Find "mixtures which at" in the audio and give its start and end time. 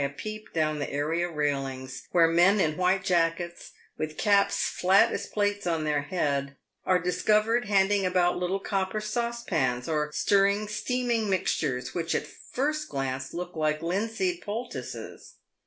11.29-12.23